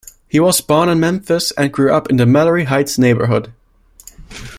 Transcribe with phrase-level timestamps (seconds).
[0.27, 3.53] He was born in Memphis and grew up in the Mallory Heights neighborhood.